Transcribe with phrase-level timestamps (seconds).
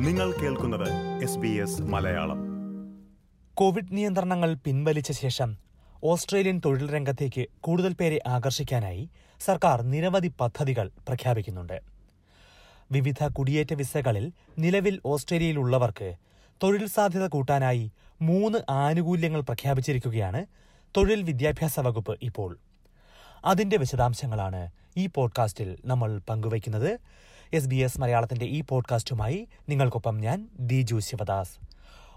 [0.00, 2.38] നിങ്ങൾ കേൾക്കുന്നത് S B S Malayalam.
[3.54, 5.56] Covid നിയന്ത്രണങ്ങൾ പിൻവലിച്ച ശേഷം
[6.04, 9.10] ഓസ്ട്രേലിയൻ തൊഴിൽ രംഗത്തേക്ക് കൂടുതൽ പേരെ ആകർഷിക്കാനായി
[9.40, 11.80] സർക്കാർ നിരവധി പദ്ധതികൾ പ്രഖ്യാപിക്കുന്നുണ്ട്.
[12.92, 16.14] വിവിധ കുടിയേറ്റ വിസകളിൽ നിലവിൽ ഓസ്ട്രേലിയയിലുള്ളവർക്ക്
[16.62, 17.92] തൊഴിൽ സാധ്യത കൂട്ടാനായി
[18.22, 20.46] മൂന്ന് ആനുകൂല്യങ്ങൾ പ്രഖ്യാപിച്ചിരിക്കുകയാണ്
[20.96, 22.58] തൊഴിൽ വിദ്യാഭ്യാസ വകുപ്പ് ഇപ്പോൾ.
[23.44, 26.98] അതിന്റെ വിശദാംശങ്ങളാണ് ഈ പോഡ്കാസ്റ്റിൽ നമ്മൾ പങ്കുവയ്ക്കുന്നത്.
[27.52, 31.50] എസ് ബി എസ് മലയാളത്തിന്റെ ഈ പോഡ്കാസ്റ്റുമായി നിങ്ങൾക്കൊപ്പം ഞാൻ ദിജു ശിവദാസ്.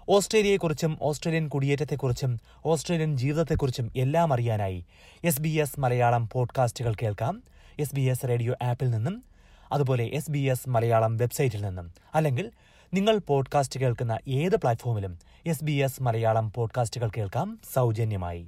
[0.08, 4.84] ഓസ്ട്രേലിയയെക്കുറിച്ചും ഓസ്ട്രേലിയൻ കുടിയേറ്റത്തെക്കുറിച്ചും ഓസ്ട്രേലിയൻ ജീവിതത്തെക്കുറിച്ചും എല്ലാം അറിയാനായി
[5.24, 7.42] എസ് ബി എസ് മലയാളം പോഡ്കാസ്റ്റുകൾ കേൾക്കാം
[7.78, 9.24] എസ് ബി എസ് റേഡിയോ ആപ്പിൽ നിന്നും
[9.72, 11.94] അതുപോലെ എസ് ബി എസ് മലയാളം വെബ്സൈറ്റിൽ നിന്നും.
[12.14, 12.50] അല്ലെങ്കിൽ
[12.94, 18.46] നിങ്ങൾ പോഡ്കാസ്റ്റ് കേൾക്കുന്ന ഏത് പ്ലാറ്റ്ഫോമിലും എസ് ബി എസ് മലയാളം പോഡ്കാസ്റ്റുകൾ കേൾക്കാം സൗജന്യമായി.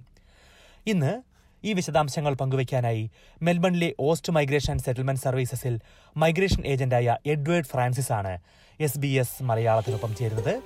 [0.86, 1.22] ഇന്ന്
[1.64, 3.10] ഈ വിശദാംശങ്ങൾ പങ്കുവയ്ക്കാനായി
[3.42, 5.80] മെൽബണിലെ ഓസ്റ്റ് മൈഗ്രേഷൻ ആൻഡ് സെറ്റിൽമെന്റ് സർവീസസിൽ
[6.16, 8.40] മൈഗ്രേഷൻ ഏജന്റായ എഡ്വേർഡ് ഫ്രാൻസിസ് ആണ്
[8.80, 10.62] എസ് ബി എസ് മലയാളത്തിനൊപ്പം ചേരുന്നത്.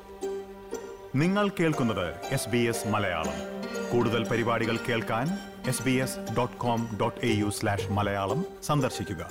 [1.14, 3.34] നിങ്ങൾ കേൾക്കുന്നത് എസ് ബി എസ് മലയാളം.
[3.92, 5.26] കൂടുതൽ പരിപാടികൾ കേൾക്കാൻ
[5.68, 9.28] S B S dot com dot A U slash Malayalam സന്ദർശിക്കുക.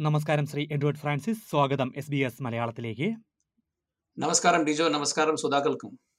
[0.00, 1.50] നമസ്കാരം ശ്രീ എഡ്വേർഡ് ഫ്രാൻസിസ്.
[1.50, 3.14] സ്വാഗതം എസ് ബി എസ് മലയാളത്തിലേക്ക്.
[4.18, 4.88] നമസ്കാരം ഡിജോ.
[4.88, 6.13] നമസ്കാരം സുധാകൾക്കും ആ,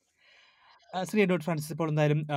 [1.03, 2.27] ശ്രീ എഡ്വേർഡ് ഫ്രാൻസിസ് ഇപ്പോൾ എന്തായാലും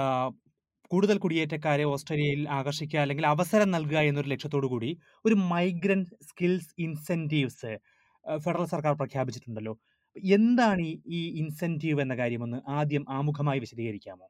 [0.88, 7.78] കൂടുതൽ കുടിയേറ്റക്കാരെ ഓസ്ട്രേലിയയിൽ ആകർഷിക്കുക അല്ലെങ്കിൽ അവസരം നൽകുക എന്നൊരു ലക്ഷ്യത്തോടു കൂടി ഒരു മൈഗ്രന്റ് സ്കിൽസ് ഇൻസെന്റീവ്സ്
[8.36, 9.78] ഫെഡറൽ സർക്കാർ പ്രഖ്യാപിച്ചിട്ടുണ്ടല്ലോ.
[10.24, 14.28] എന്താണ് ഈ- ഇൻസെന്റീവ് എന്ന കാര്യം ഒന്ന് ആദ്യം ആമുഖമായി വിശദീകരിക്കാമോ?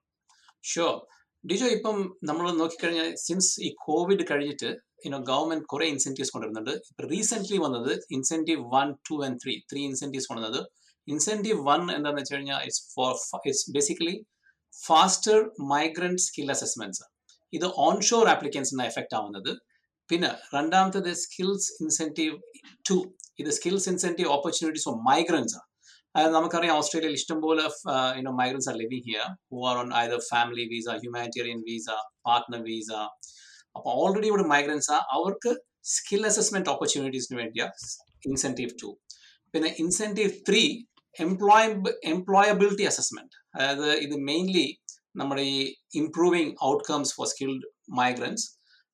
[0.63, 1.01] ഷുവർ
[1.49, 4.77] ഡിജോ ഇപ്പം നമ്മൾ നോക്കിക്കഴിഞ്ഞാൽ സിൻസ് ഈ കോവിഡ് കഴിഞ്ഞിട്ട്
[5.07, 6.71] യുനോ ഗവൺമെന്റ് കുറെ ഇൻസെന്റീവ്സ് കൊണ്ടുവരുന്നുണ്ട്.
[6.71, 10.67] ഇപ്പൊ റീസെന്റ് വന്നത് incentive one two and three three incentives കൊണ്ടുവന്നത്
[11.13, 13.13] ഇൻസെന്റീവ് വൺ എന്താണെന്ന് വെച്ച് കഴിഞ്ഞാൽ it's for
[13.49, 14.17] it's basically
[14.79, 15.39] faster
[15.75, 17.05] migrant skill assessments
[17.53, 19.53] ഇത് ഓൺഷോർ ആപ്ലിക്കൻസിന് എഫക്റ്റ് ആവുന്നത്.
[20.11, 22.35] പിന്നെ രണ്ടാമത്തത് സ്കിൽസ് ഇൻസെന്റീവ്
[22.89, 22.97] ടു
[23.43, 25.67] ഇത് skills incentive opportunities for migrants ആണ്.
[26.15, 27.65] അതായത് നമുക്കറിയാം ഓസ്ട്രേലിയയിൽ ഇഷ്ടംപോലെ
[28.19, 31.89] you know migrants are living here who are on either family visa humanitarian visa
[32.29, 32.91] partner visa
[33.77, 35.51] അപ്പോൾ ഓൾറെഡി ഇവിടെ മൈഗ്രൻസ് ആ അവർക്ക്
[35.95, 37.65] സ്കിൽ അസസ്മെന്റ് ഓപ്പർച്യൂണിറ്റീസിന് വേണ്ടിയ
[38.31, 38.91] ഇൻസെന്റീവ് ടു
[39.55, 40.63] പിന്നെ incentive three
[41.21, 41.65] employ
[42.05, 44.67] employability assessment അതായത് ഇത് മെയിൻലി
[45.17, 45.59] നമ്മുടെ ഈ
[45.95, 47.67] improving outcomes for skilled
[48.01, 48.47] migrants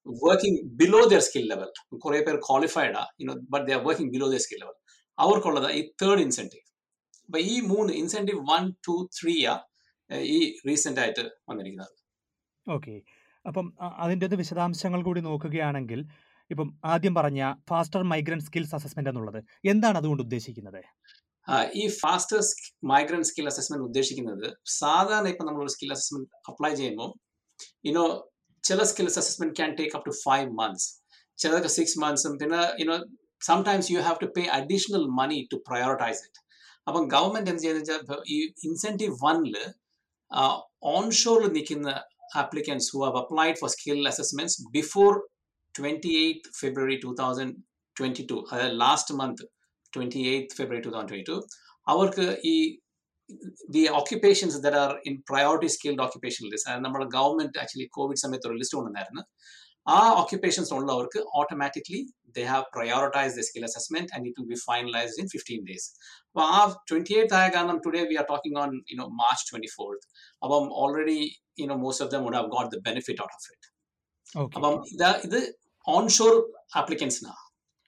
[0.06, 1.70] working below their skill level
[2.04, 4.76] കുറെ പേർ ക്വാളിഫൈഡാ you know but they're working below their skill level
[5.18, 6.64] അവർക്കുള്ളത് ഈ തേർഡ് ഇൻസെന്റീവ്
[7.28, 9.54] അപ്പൊ ഈ മൂന്ന് ഇൻസെന്റീവ് വൺ ടു ത്രീ ആ
[10.10, 11.92] ഈ റീസെന്റ് ആയിട്ട് വന്നിരിക്കുന്നത്.
[12.68, 12.94] ഓക്കെ
[13.44, 13.66] അപ്പം
[14.04, 16.00] അതിന്റെ ഒന്ന് വിശദാംശങ്ങൾ കൂടി നോക്കുകയാണെങ്കിൽ
[16.50, 19.40] ഇപ്പം ആദ്യം പറഞ്ഞ ഫാസ്റ്റർ മൈഗ്രന്റ് സ്കിൽസ് അസസ്മെന്റ് എന്നുള്ളത്.
[19.64, 20.80] എന്താണ് അതുകൊണ്ട് ഉദ്ദേശിക്കുന്നത്?
[21.74, 22.38] ഈ ഫാസ്റ്റർ
[22.84, 27.10] മൈഗ്രന്റ് സ്കിൽ അസസ്മെന്റ് ഉദ്ദേശിക്കുന്നത് സാധാരണ ഇപ്പൊ നമ്മൾ ഒരു സ്കിൽ അസസ്മെന്റ് അപ്ലൈ ചെയ്യുമ്പോൾ
[27.86, 28.04] യുനോ
[28.64, 30.88] ചില skill assessment can take up to five months
[31.38, 32.96] ചിലതൊക്കെ സിക്സ് മന്ത്സും പിന്നെ you know
[33.42, 36.40] sometimes you have to pay additional money to prioritise it
[36.86, 38.38] അപ്പം ഗവൺമെന്റ് എന്ത് ചെയ്യുന്നത് വെച്ചാൽ ഇപ്പൊ ഈ
[38.68, 39.56] ഇൻസെന്റീവ് വണ്ണിൽ
[40.94, 41.90] ഓൺഷോറിൽ നിൽക്കുന്ന
[42.36, 45.10] applicants who have applied for skill assessments before
[45.74, 47.54] twenty eighth February two thousand
[47.96, 49.44] twenty two അതായത് last month
[49.94, 51.36] twenty eighth February two thousand twenty two
[51.86, 52.54] അവർക്ക് ഈ
[53.74, 58.48] the occupations there are in priority skilled occupation list അതായത് നമ്മുടെ government actually Covid സമയത്ത്
[58.48, 59.22] ഒരു list കൊണ്ടുവന്നായിരുന്നു.
[59.86, 62.00] ആ occupations ഉള്ളവർക്ക് automatically
[62.36, 65.88] they have prioritise the skill assessment and it will be finalised in fifteen days
[66.28, 70.06] അപ്പൊ ആ ട്വന്റി എയ്ത്ത് ആയ കാരണം today we are talking on you know March twenty fourth
[70.42, 71.18] അപ്പം already
[71.62, 73.68] you know most of them would have got the benefit out of it
[74.34, 75.38] okay അപ്പം ഇത് ഇത്
[75.86, 76.34] onshore
[76.76, 77.43] ആപ്ലിക്കൻസിനാണ് അത്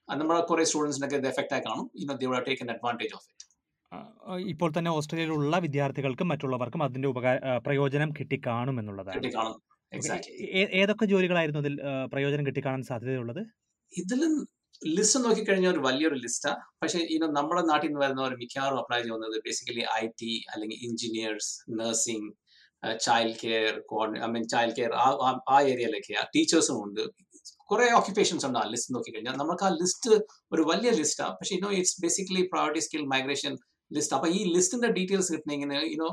[0.09, 1.91] നമ്മുടെ കുറെ സ്റ്റുഡൻസിനൊക്കെ ഇത് എഫക്റ്റ് ആയി കാണും.
[2.01, 3.47] You know they would taken advantage of it
[4.49, 9.55] ഇപ്പോൾ തന്നെ ഓസ്ട്രേലിയയിലുള്ള വിദ്യാർത്ഥികൾക്കും മറ്റുള്ളവർക്കും അതിന്റെ ഉപകാര പ്രയോജനം കിട്ടിക്കാണും എന്നുള്ളതാണ്.
[10.73, 11.79] ഏതൊക്കെ ജോലികളായിരുന്നു അതിൽ
[12.13, 13.41] പ്രയോജനം കിട്ടിക്കാണാൻ സാധ്യതയുള്ളത്?
[13.99, 14.49] ഇതിലും
[14.87, 19.85] ലിസ്റ്റ് നോക്കിക്കഴിഞ്ഞാൽ ഒരു വലിയൊരു ലിസ്റ്റാ പക്ഷേ ഇനോ നമ്മുടെ നാട്ടിൽ നിന്ന് വരുന്നവർ മിക്കവാറും അപ്ലൈ ചെയ്യുന്നത് ബേസിക്കലി
[20.05, 22.33] ഐ ടി അല്ലെങ്കിൽ engineers nursing
[23.01, 23.83] child care
[24.23, 27.01] I mean child care ah ah- ah ഏരിയയിലൊക്കെയാ ടീച്ചേഴ്സും ഉണ്ട്.
[27.71, 29.37] കുറെ ഓക്യുപ്പേഷൻസ് ഉണ്ട് ആ ലിസ്റ്റ് നോക്കിക്കഴിഞ്ഞാൽ.
[29.43, 30.11] നമുക്ക് ആ ലിസ്റ്റ്
[30.55, 33.53] ഒരു വലിയ ലിസ്റ്റാണ് പക്ഷേ you know it's basically priority skill migration
[33.91, 36.09] list അപ്പൊ ഈ ലിസ്റ്റിന്റെ ഡീറ്റെയിൽസ് കിട്ടണമെങ്കിൽ you know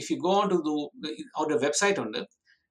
[0.00, 0.58] if you go on to
[1.38, 2.20] അവരുടെ വെബ്സൈറ്റ് ഉണ്ട്.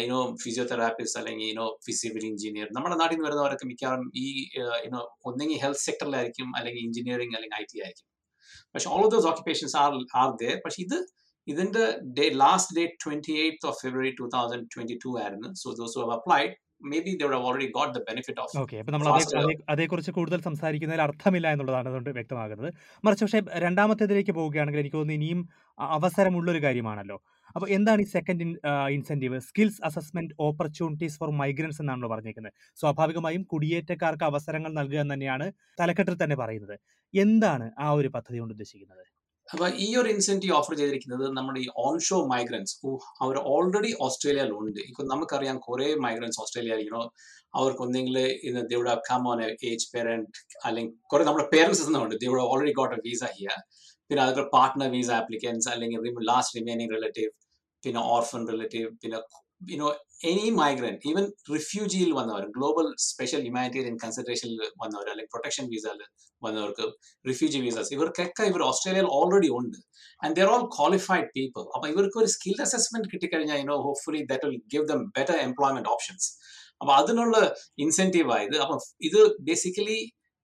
[0.00, 1.66] you know physiotherapist അല്ലെങ്കിൽ യുനോ
[2.00, 4.26] സിവിൽ എഞ്ചിനീയർ നമ്മുടെ നാട്ടിൽ നിന്ന് വരുന്നവരൊക്കെ മിക്കവാറും ഈ
[4.86, 8.08] യുനോ ഒന്നെങ്കിൽ ഹെൽത്ത് സെക്ടറിലായിരിക്കും അല്ലെങ്കിൽ എഞ്ചിനീയറിംഗ് അല്ലെങ്കിൽ ഐ ടി ആയിരിക്കും.
[8.74, 9.92] പക്ഷെ all of those occupations are
[10.22, 10.98] are there പക്ഷെ ഇത്
[11.48, 11.84] ഇതിന്റെ
[12.18, 15.50] day last date twenty eighth of February two thousand twenty two ആയിരുന്നു.
[15.62, 18.76] So those who have applied maybe they would have already got the benefit of okay
[18.80, 19.06] അപ്പൊ നമ്മൾ
[19.74, 22.70] അതേക്കുറിച്ച് കൂടുതൽ സംസാരിക്കുന്നതിൽ അർത്ഥമില്ല എന്നുള്ളതാണ് അതുകൊണ്ട് വ്യക്തമാകുന്നത്.
[23.04, 25.40] മറിച്ച് പക്ഷേ രണ്ടാമത്തേതിലേക്ക് പോവുകയാണെങ്കിൽ എനിക്ക് തോന്നുന്നു ഇനിയും
[25.78, 27.16] അവസരമുള്ള അവസരമുള്ളൊരു കാര്യമാണല്ലോ.
[27.56, 28.44] അപ്പോൾ എന്താണ് ഈ second
[28.96, 35.46] incentive skills assessment opportunities for migrants എന്നാണല്ലോ പറഞ്ഞിരിക്കുന്നത് സ്വാഭാവികമായും കുടിയേറ്റക്കാർക്ക് അവസരങ്ങൾ നൽകുക എന്ന് തന്നെയാണ്
[35.80, 36.76] തലക്കെട്ടിൽ തന്നെ പറയുന്നത്.
[37.14, 39.04] എന്താണ് ആ ഒരു പദ്ധതി കൊണ്ട് ഉദ്ദേശിക്കുന്നത്?
[39.52, 42.74] അപ്പൊ ഈ ഒരു ഇൻസെന്റീവ് ഓഫർ ചെയ്തിരിക്കുന്നത് നമ്മുടെ ഈ ഓൺഷോ മൈഗ്രൻസ്
[43.20, 44.80] അവർ ഓൾറെഡി ഓസ്ട്രേലിയയിലുണ്ട്.
[44.80, 47.02] ഇപ്പൊ നമുക്കറിയാം കുറെ മൈഗ്രൻസ് ഓസ്ട്രേലിയയിൽ യുനോ
[47.54, 48.16] അവർക്ക് ഒന്നെങ്കിൽ
[48.68, 49.40] ദേവിടെ കം ഓൺ
[49.70, 53.58] ഏജ് പേരന്റ് അല്ലെങ്കിൽ കുറേ നമ്മുടെ പേരൻസ് ഉണ്ട് ദേവിടെ already got a visa here
[54.10, 57.30] പിന്നെ അതൊക്കെ പാർട്ട്ണർ വീസ ആപ്ലിക്കൻസ് അല്ലെങ്കിൽ ലാസ്റ്റ് റിമൈനിങ് റിലേറ്റീവ്
[57.82, 59.18] പിന്നെ ഓർഫൻ റിലേറ്റീവ് പിന്നെ
[59.72, 59.88] you know
[60.20, 61.24] any migrant even
[61.54, 66.00] റിഫ്യൂജിയിൽ വന്നവർ ഗ്ലോബൽ സ്പെഷ്യൽ ഹ്യൂമാനിറ്റേറിയൻ കൺസിഡറേഷനിൽ വന്നവർ അല്ലെങ്കിൽ പ്രൊട്ടക്ഷൻ വിസയിൽ
[66.42, 66.86] വന്നവർക്ക്
[67.24, 69.78] റിഫ്യൂജി വിസാസ് ഇവർക്കൊക്കെ ഇവർ ഓസ്ട്രേലിയയിൽ ഓൾറെഡി ഉണ്ട്.
[70.22, 74.60] And they're all qualified people അപ്പൊ ഇവർക്ക് ഒരു സ്കിൽ അസസ്മെന്റ് കിട്ടിക്കഴിഞ്ഞാൽ you know hopefully that will
[74.74, 76.28] give them better employment options
[76.80, 77.36] അപ്പൊ അതിനുള്ള
[77.84, 78.74] ഇൻസെന്റീവ് ആയത് അപ്പൊ
[79.08, 79.98] ഇത് basically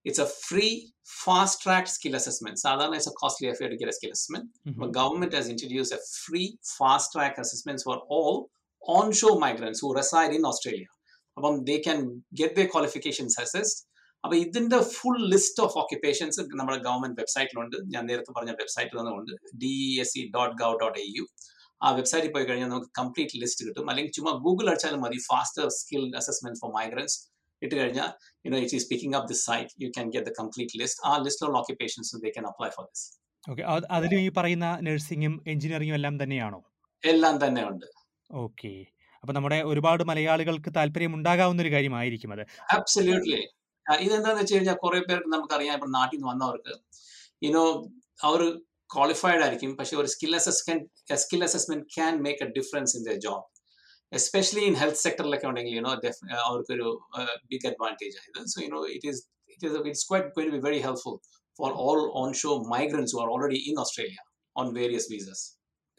[0.05, 0.67] it's a free
[1.19, 4.47] fast track skill assessment സാധാരണ it's a costly affair to get a skill assessment
[4.81, 8.35] but government has introduced a free fast track assessments for all
[8.83, 10.89] onshore migrants who reside in Australia.
[11.37, 11.99] അപ്പം they can
[12.33, 13.79] get their qualifications assessed.
[14.23, 19.31] അപ്പൊ ഇതിന്റെ full list of occupations നമ്മുടെ government വെബ്സൈറ്റിലുണ്ട് ഞാൻ നേരത്തെ പറഞ്ഞ വെബ്സൈറ്റിൽ നിന്നുണ്ട്
[19.63, 21.25] D E S C dot gov dot A U
[21.81, 23.89] ആ വെബ്സൈറ്റിൽ പോയി കഴിഞ്ഞാൽ നമുക്ക് കംപ്ലീറ്റ് ലിസ്റ്റ് കിട്ടും.
[23.89, 25.17] അല്ലെങ്കിൽ ചുമ്മാ ഗൂഗിൾ അടിച്ചാലും മതി.
[25.29, 27.17] Faster skill assessment for migrants
[27.61, 28.09] ഇട്ട് കഴിഞ്ഞാൽ
[28.45, 31.13] you know it is picking up this site you can get the complete list ആ
[31.25, 33.05] ലിസ്റ്റിലുള്ള occupations they can apply for this
[33.49, 33.63] okay
[33.97, 36.59] അതിലും ഈ പറയുന്ന നഴ്സിംഗും എഞ്ചിനീയറിംഗും എല്ലാം തന്നെയാണോ?
[37.03, 37.87] എല്ലാം തന്നെ ഉണ്ട്.
[38.33, 38.73] ഓക്കെ.
[39.23, 42.43] അപ്പൊ നമ്മുടെ ഒരുപാട് മലയാളികൾക്ക് താല്പര്യം ഉണ്ടാകാവുന്ന ഒരു കാര്യമായിരിക്കും അത്.
[42.77, 43.41] അബ്സല്യൂട്ട്ലി
[43.85, 46.73] ഇതെന്താന്ന് വെച്ച് കഴിഞ്ഞാൽ കുറെ പേർക്ക് നമുക്കറിയാം ഇപ്പൊ നാട്ടിൽ നിന്ന് വന്നവർക്ക്
[47.41, 47.63] യുനോ
[48.19, 48.41] അവർ
[48.89, 53.45] ക്വാളിഫൈഡ് ആയിരിക്കും പക്ഷെ ഒരു skill assessment skill assessment can make a difference in the job
[54.11, 55.91] especially in health സെക്ടറിലൊക്കെ ഉണ്ടെങ്കിൽ യുനോ
[56.47, 56.87] അവർക്കൊരു
[57.51, 58.39] ബിഗ് അഡ്വാന്റേജ് ആയത്.
[58.53, 61.15] So you know it is it is it's quite going be very helpful
[61.59, 62.01] for all
[62.41, 64.19] onshore migrants who are already in Australia
[64.55, 65.43] on various visas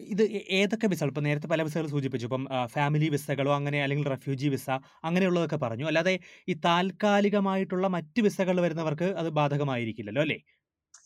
[0.01, 0.23] ഇത്
[0.59, 2.27] ഏതൊക്കെ വിസകൾ ഇപ്പം നേരത്തെ പല വിസകൾ സൂചിപ്പിച്ചു.
[2.27, 2.45] ഇപ്പം
[2.75, 4.69] ഫാമിലി വിസകളോ അങ്ങനെ അല്ലെങ്കിൽ റെഫ്യൂജി വിസ
[5.09, 5.85] അങ്ങനെയുള്ളതൊക്കെ പറഞ്ഞു.
[5.85, 6.15] അല്ലാതെ
[6.49, 10.39] ഈ താൽക്കാലികമായിട്ടുള്ള മറ്റ് വിസകൾ വരുന്നവർക്ക് അത് ബാധകമായിരിക്കില്ലല്ലോ അല്ലേ?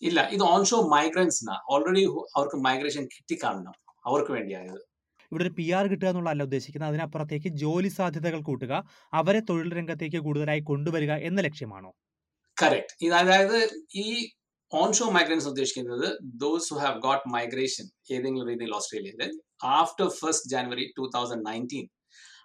[0.03, 2.03] ഇല്ല ഇത് ഓൺഷോ മൈഗ്രൻസിനാ ഓൾറെഡി
[2.37, 3.75] അവർക്ക് മൈഗ്രേഷൻ കിട്ടിക്കാണണം.
[4.05, 4.81] അവർക്ക് വേണ്ടിയായത്
[5.33, 6.91] ഇവിടെ ഒരു പി ആർ കിട്ടുക എന്നുള്ളതല്ല ഉദ്ദേശിക്കുന്നത്.
[6.91, 8.73] അതിനപ്പുറത്തേക്ക് ജോലി സാധ്യതകൾ കൂട്ടുക
[9.13, 11.91] അവരെ തൊഴിൽ രംഗത്തേക്ക് കൂടുതലായി കൊണ്ടുവരിക എന്ന ലക്ഷ്യമാണോ?
[12.57, 13.59] കറക്റ്റ് അതായത്
[13.95, 14.07] ഈ
[14.73, 16.07] ഓൺ ഷോ മൈഗ്രൻസ് ഉദ്ദേശിക്കുന്നത്
[16.43, 17.85] those who have got migration
[18.15, 19.23] ഏതെങ്കിലും രീതിയിൽ ഓസ്ട്രേലിയയിൽ
[19.79, 21.87] after first January two thousand nineteen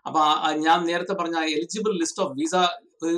[0.05, 0.21] അപ്പൊ
[0.65, 2.55] ഞാൻ നേരത്തെ പറഞ്ഞ എലിജിബിൾ ലിസ്റ്റ് ഓഫ് വിസ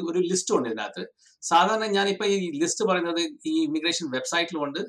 [0.10, 1.04] ഒരു ലിസ്റ്റ് ഉണ്ട് ഇതിനകത്ത്.
[1.44, 4.82] സാധാരണ ഞാനിപ്പോ ഈ ലിസ്റ്റ് പറയുന്നത് ഈ ഇമിഗ്രേഷൻ വെബ്സൈറ്റിലുണ്ട്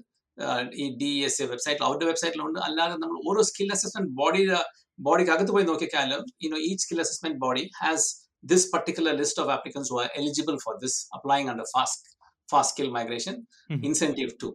[0.83, 4.61] ഈ ഡി എസ് എ വെബ്സൈറ്റിൽ അവരുടെ വെബ്സൈറ്റിലുണ്ട് അല്ലാതെ നമ്മൾ ഓരോ സ്കിൽ അസസ്മെന്റ് ബോഡിയുടെ
[4.99, 8.09] ബോഡിക്ക് അകത്ത് പോയി നോക്കിക്കാലും യുനോ ഈ skill assessment body has
[8.45, 12.01] this particular list of applicants who are eligible for this applying under fast.
[12.49, 13.35] Fast skill migration
[13.71, 13.83] Mhm.
[14.43, 14.49] ടു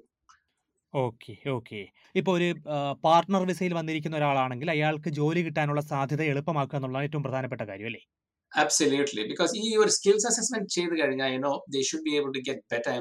[0.94, 1.82] ഓക്കെ ഓക്കെ
[2.16, 2.48] ഇപ്പോൾ ഒരു
[3.04, 8.02] പാർട്ട്ണർ വിസയിൽ വന്നിരിക്കുന്ന ഒരാളാണെങ്കിൽ അയാൾക്ക് ജോലി കിട്ടാനുള്ള സാധ്യത എളുപ്പമാക്കുക എന്നുള്ളതാണ് ഏറ്റവും പ്രധാനപ്പെട്ട കാര്യം അല്ലേ?
[8.52, 9.24] Absolutely.
[9.26, 12.58] Because ഈ ഒരു സ്കിൽസ് അസസ്മെന്റ് ചെയ്ത് കഴിഞ്ഞാൽ you know they should be able to get
[12.74, 12.94] better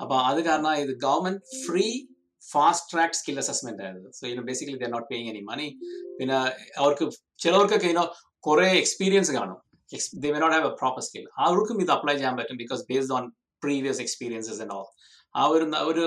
[0.00, 1.86] അപ്പൊ അത് കാരണം ഇത് government free
[2.42, 5.66] fast track skill assessment ആയത് so you know basically they're not paying any money
[6.18, 6.36] പിന്നെ
[6.82, 7.04] അവർക്ക്
[7.44, 8.04] ചിലവർക്കൊക്കെ യുനോ
[8.44, 9.58] കുറെ എക്സ്പീരിയൻസ് കാണും.
[10.22, 13.24] They may not have a proper skill അവർക്കും ഇത് അപ്ലൈ ചെയ്യാൻ പറ്റും because based on
[13.64, 14.88] previous experiences and all.
[15.34, 16.04] ആ ഒരു ഒരു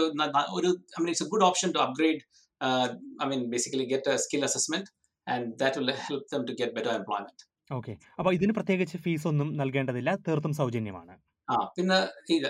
[0.57, 2.21] ഒരു I mean it's a good option to upgrade
[3.23, 4.89] I mean basically get a skill assessment
[5.27, 7.43] and that will help them to get better employment
[7.77, 10.11] okay അപ്പോൾ ഇതിന് പ്രത്യേകിച്ച് fees ഒന്നും നൽകേണ്ടതില്ല.
[10.27, 11.13] തീർത്തും സൗജന്യമാണ്.
[11.47, 11.97] ആ പിന്നെ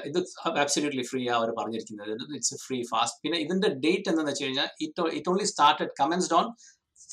[0.09, 0.19] ഇത്
[0.63, 2.11] ആബ്സല്യൂട്ട്ലി ഫ്രീ ആ അവർ പറഞ്ഞിരിക്കുന്നത്.
[2.37, 6.47] ഇറ്റ്സ് ഫ്രീ ഫാസ്റ്റ് പിന്നെ ഇതിന്റെ ഡേറ്റ് എന്താണെന്ന് വെച്ച് കഴിഞ്ഞാൽ it it only started commenced on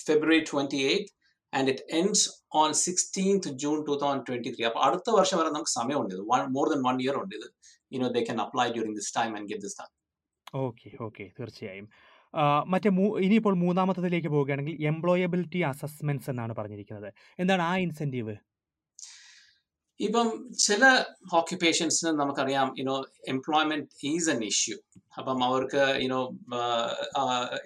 [0.09, 1.11] February twenty eight
[1.53, 2.27] and it ends
[2.61, 6.15] on sixteenth June two thousand twenty three അപ്പോൾ അടുത്ത വർഷം വരെ നമുക്ക് സമയമുണ്ട്.
[6.19, 7.49] ഇത് one more than one year ഉണ്ട് ഇത്.
[7.95, 9.91] You know they can apply during this time and get this time
[10.65, 11.87] okay okay തീർച്ചയായും.
[12.73, 17.11] മറ്റേ മൂ ഇനിയിപ്പോൾ മൂന്നാമത്തതിലേക്ക് പോവുകയാണെങ്കിൽ എംപ്ലോയബിലിറ്റി അസസ്മെന്റ്സ് എന്നാണ് പറഞ്ഞിരിക്കുന്നത്.
[17.39, 18.35] എന്താണ് ആ ഇൻസെന്റീവ്
[20.01, 20.85] ഇപ്പം ചില
[21.35, 22.95] ഓക്യുപ്പേഷൻസിന് നമുക്കറിയാം you know
[23.29, 24.77] employment is an issue
[25.19, 26.21] അപ്പം അവർക്ക് യുനോ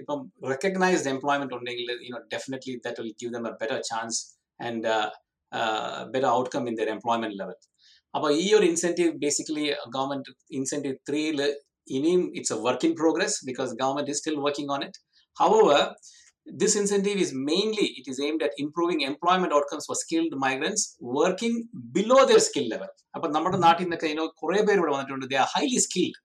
[0.00, 0.18] ഇപ്പം
[0.50, 4.20] റെക്കഗ്നൈസ്ഡ് എംപ്ലോയ്മെന്റ് ഉണ്ടെങ്കിൽ you know definitely that will give them a better chance
[4.60, 4.92] and
[6.12, 7.58] better outcome in their employment level
[8.13, 11.39] അപ്പോൾ ഈ ഒരു ഇൻസെന്റീവ് ബേസിക്കലി ഗവൺമെന്റ് ഇൻസെന്റീവ് ത്രീയിൽ
[11.87, 14.99] ഇനിയും it's a work in progress because government is still working on it
[15.37, 15.79] our
[16.47, 20.81] this incentive is mainly it is aimed at improving employment outcomes for skilled migrants
[21.17, 21.53] working
[21.93, 25.39] below their skill level അപ്പൊ നമ്മുടെ നാട്ടിൽ നിന്നൊക്കെ you know കുറെ പേര് ഇവിടെ വന്നിട്ടുണ്ട് they
[25.43, 26.17] are highly skilled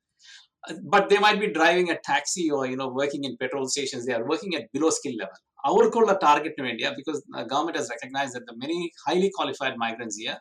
[0.64, 4.06] Uh, but they might be driving a taxi or you know working in petrol stations
[4.06, 7.20] they are working at below skill level അവർക്കുള്ള ടാർഗറ്റിന് വേണ്ടിയാ because
[7.52, 10.36] government has recognise the many highly qualified migrants are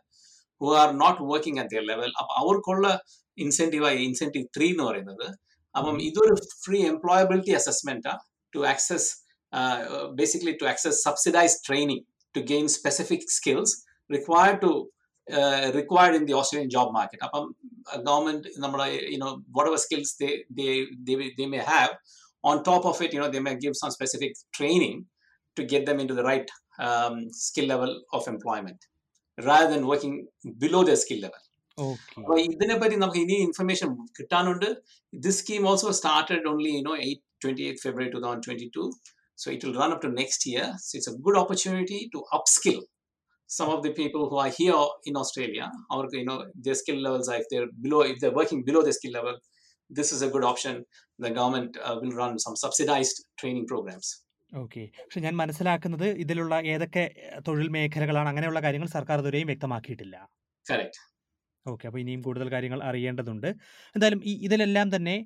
[0.62, 2.86] who are not working at their level അപ്പൊ അവർക്കുള്ള
[3.38, 5.26] ഇൻസെന്റീവായി incentive three എന്ന് പറയുന്നത്.
[5.74, 8.14] അപ്പം ഇതൊരു free employability assessment
[8.52, 9.08] to access
[10.20, 12.04] basically to access subsidise training
[12.34, 13.74] to gain specific skills
[14.10, 14.72] required to
[15.78, 17.44] required in the Australian job market അപ്പം
[18.08, 19.30] government നമ്മുടെ you know
[19.70, 20.12] whatever skills
[21.38, 21.94] they may have
[22.44, 25.06] on top of it, you know, they may give some specific training
[25.56, 28.80] to get them into the right um, skill level of employment.
[29.37, 30.15] rather than working
[30.63, 31.43] below their skill level.
[31.77, 34.65] Okay അപ്പൊ ഇതിനെപ്പറ്റി നമുക്ക് ഇനി information കിട്ടാനുണ്ട്
[35.13, 38.83] this scheme also started only you know eight twenty eight February two thousand twenty two
[39.43, 42.49] so it will run up to next year so it's a good opportunity to up
[42.55, 42.79] skill
[43.49, 47.29] some of the people who are here in Australia, or you know, their skill levels
[47.29, 49.35] are if they're below, if they're working below their skill level,
[49.91, 50.83] this is a good option.
[51.19, 54.23] The government uh, will run some subsidized training programs.
[54.52, 54.82] Okay.
[55.04, 57.04] പക്ഷെ ഞാൻ മനസ്സിലാക്കുന്നത് ഇതിലുള്ള ഏതൊക്കെ
[57.46, 60.16] തൊഴിൽ മേഖലകളാണ് അങ്ങനെയുള്ള കാര്യങ്ങൾ സർക്കാർ ഇതുവരെയും വ്യക്തമാക്കിയിട്ടില്ല.
[61.66, 61.84] ഓക്കെ.
[61.88, 63.48] അപ്പോൾ ഇനിയും കൂടുതൽ കാര്യങ്ങൾ അറിയേണ്ടതുണ്ട്.
[63.94, 65.16] എന്തായാലും ഈ ഇതിലെല്ലാം തന്നെ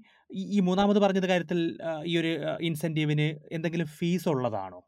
[0.55, 1.61] ഈ മൂന്നാമത് പറഞ്ഞത് കാര്യത്തിൽ
[2.11, 2.33] ഈ ഒരു
[2.69, 4.81] ഇൻസെന്റീവിന് എന്തെങ്കിലും ഫീസ് ഉള്ളതാണോ?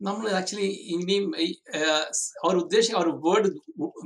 [0.00, 1.26] നമ്മൾ ആക്ച്വലി ഇനിയും
[2.44, 3.48] അവർ ഉദ്ദേശിച്ച ഒരു വേർഡ്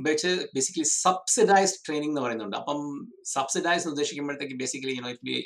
[0.07, 2.57] വെച്ച് ബേസിക്കലി സബ്സിഡൈസ്ഡ് ട്രെയിനിങ് എന്ന് പറയുന്നുണ്ട്.
[2.57, 2.79] അപ്പം
[3.35, 4.95] subsidise ഉദ്ദേശിക്കുമ്പോഴത്തേക്ക് basically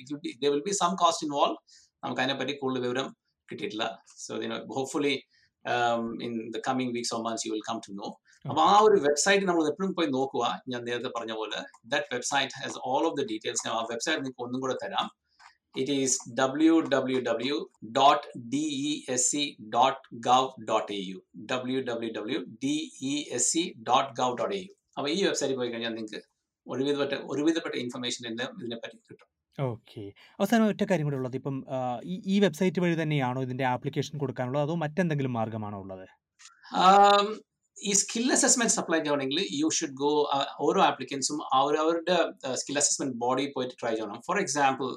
[0.01, 1.57] it will be some cost involve
[2.03, 3.07] നമുക്ക് അതിനെപ്പറ്റി കൂടുതൽ വിവരം
[3.51, 3.87] കിട്ടിയിട്ടില്ല.
[4.25, 5.15] So you know hopefully
[6.25, 8.09] in the coming weeks or months you will come to know
[8.49, 10.45] അപ്പൊ ആ ഒരു വെബ്സൈറ്റ് നമ്മൾ എപ്പോഴും പോയി നോക്കുക.
[10.71, 11.59] ഞാൻ നേരത്തെ പറഞ്ഞ പോലെ
[11.91, 15.07] that website has all of the details ഞാൻ ആ വെബ്സൈറ്റ് നിങ്ങൾക്ക് ഒന്നും കൂടെ തരാം.
[15.81, 17.57] It is W W W
[17.99, 19.43] dot D E S C
[19.75, 21.19] dot gov dot A U
[21.51, 22.75] W W W D
[23.11, 26.21] E S C dot gov dot A U അപ്പൊ ഈ വെബ്സൈറ്റിൽ പോയി കഴിഞ്ഞാൽ നിങ്ങൾക്ക്
[26.67, 29.29] ഒരുവിധപ്പെട്ട ഒരുവിധപ്പെട്ട ഇൻഫർമേഷൻ ഇതിനെപ്പറ്റി കിട്ടും.
[29.59, 30.03] ഓക്കെ.
[30.39, 31.35] അവസാനം ഒറ്റ കാര്യം കൂടെ ഉള്ളത്.
[31.39, 31.55] ഇപ്പം
[32.33, 34.63] ഈ വെബ്സൈറ്റ് വഴി തന്നെയാണോ ഇതിന്റെ ആപ്ലിക്കേഷൻ കൊടുക്കാനുള്ളത്?
[34.67, 36.05] അതോ മറ്റെന്തെങ്കിലും മാർഗമാണോ ഉള്ളത്?
[37.77, 40.11] ഈ സ്കിൽ അസസ്മെന്റ് സപ്ലൈ ചെയ്യണമെങ്കിൽ യു ഷുഡ് ഗോ
[40.65, 42.17] ഓരോ ആപ്ലിക്കൻസും അവരവരുടെ
[42.61, 44.19] സ്കിൽ അസസ്മെന്റ് ബോഡി പോയിട്ട് ട്രൈ ചെയ്യണം.
[44.27, 44.89] For example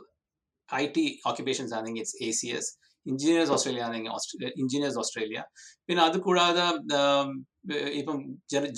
[0.68, 2.70] I T occupations ആണെങ്കിൽ it's A C S.
[3.12, 4.12] Engineers Australia ആണെങ്കിൽ
[4.62, 5.40] എഞ്ചിനീയേഴ്സ് ഓസ്ട്രേലിയ
[5.88, 6.64] പിന്നെ അത് കൂടാതെ
[8.00, 8.18] ഇപ്പം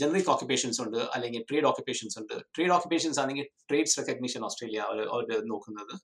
[0.00, 2.34] ജനറിക് ഓക്യുപ്പേഷൻസ് ഉണ്ട് അല്ലെങ്കിൽ ട്രേഡ് ഓക്യുപ്പേഷൻസ് ഉണ്ട്.
[2.54, 4.80] ട്രേഡ് ഓക്യുപ്പേഷൻസ് ആണെങ്കിൽ ട്രേഡ്സ് റെക്കഗ്നീഷൻ ഓസ്ട്രേലിയ
[5.14, 5.94] അവർ നോക്കുന്നത്.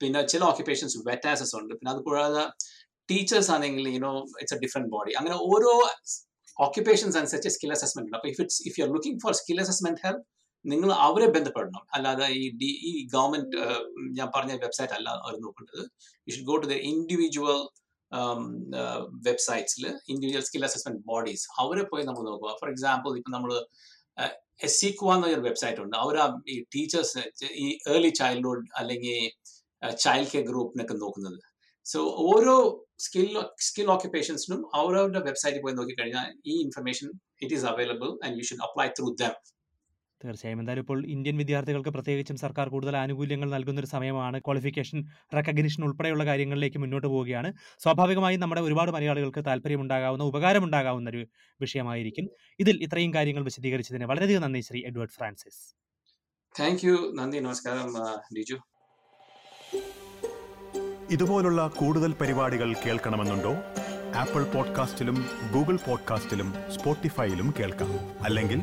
[0.00, 1.72] പിന്നെ ചില ഓക്യുപ്പേഷൻസ് വെറ്റാസസ് ഉണ്ട്.
[1.78, 2.44] പിന്നെ അത് കൂടാതെ
[3.10, 5.72] ടീച്ചേഴ്സ് ആണെങ്കിൽ you know it's a different body അങ്ങനെ ഓരോ
[6.56, 8.18] ഓക്യുപ്പേഷൻസ് അനുസരിച്ച് സ്കിൽ അസസ്മെന്റ് ഉണ്ട്.
[8.18, 10.24] അപ്പൊ if it's if you are looking for skill assessment help
[10.70, 11.82] നിങ്ങൾ അവരെ ബന്ധപ്പെടണം.
[11.94, 13.62] അല്ലാതെ ഈ ഡി ഈ ഗവൺമെന്റ്
[14.18, 15.82] ഞാൻ പറഞ്ഞ വെബ്സൈറ്റ് അല്ല അവർ നോക്കേണ്ടത്.
[16.26, 17.60] You should go to the individual
[19.28, 22.50] വെബ്സൈറ്റ്സിൽ individual skill assessment bodies അവരെ പോയി നമ്മൾ നോക്കുക.
[22.60, 23.52] ഫോർ എക്സാമ്പിൾ ഇപ്പൊ നമ്മൾ
[24.66, 25.94] എസ് സിക്വ എന്നൊരു വെബ്സൈറ്റ് ഉണ്ട്.
[26.02, 26.16] അവർ
[26.52, 27.22] ഈ ടീച്ചേഴ്സ്
[27.64, 29.18] ഈ ഏർലി ചൈൽഡ്ഹുഡ് അല്ലെങ്കിൽ
[30.04, 31.38] ചൈൽഡ് കെയർ ഗ്രൂപ്പിനൊക്കെ നോക്കുന്നത്.
[31.86, 32.00] സോ
[32.30, 32.56] ഓരോ
[33.04, 33.30] സ്കിൽ
[33.68, 37.08] സ്കിൽ ഓക്യുപ്പേഷൻസിനും അവരവരുടെ വെബ്സൈറ്റിൽ പോയി നോക്കിക്കഴിഞ്ഞാൽ ഈ information
[37.42, 39.34] it is available and you should apply through them
[40.24, 40.60] തീർച്ചയായും.
[40.60, 44.40] എന്തായാലും ഇപ്പോൾ ഇന്ത്യൻ വിദ്യാർത്ഥികൾക്ക് പ്രത്യേകിച്ചും സർക്കാർ കൂടുതൽ ആനുകൂല്യങ്ങൾ നൽകുന്ന ഒരു സമയമാണ്.
[44.40, 45.04] ക്വാളിഫിക്കേഷൻ
[45.36, 47.52] റെക്കഗ്നിഷൻ ഉൾപ്പെടെയുള്ള കാര്യങ്ങളിലേക്ക് മുന്നോട്ട് പോവുകയാണ്.
[47.78, 51.26] സ്വാഭാവികമായും നമ്മുടെ ഒരുപാട് മലയാളികൾക്ക് താല്പര്യമുണ്ടാകാവുന്ന ഉപകാരമുണ്ടാകാവുന്ന ഒരു
[51.60, 52.28] വിഷയമായിരിക്കും.
[52.60, 55.74] ഇതിൽ ഇത്രയും കാര്യങ്ങൾ വിശദീകരിച്ചതിന് വളരെയധികം നന്ദി Shri Edward Francis.
[56.60, 57.94] Thank you നന്ദി നമസ്കാരം
[58.34, 58.58] ലിജു.
[61.10, 63.54] ഇതുപോലുള്ള കൂടുതൽ പരിപാടികൾ കേൾക്കണമെന്നുണ്ടോ?
[64.14, 65.24] ആപ്പിൾ പോഡ്കാസ്റ്റിലും
[65.54, 68.24] ഗൂഗിൾ പോഡ്കാസ്റ്റിലും സ്പോട്ടിഫൈയിലും കേൾക്കാം.
[68.24, 68.62] അല്ലെങ്കിൽ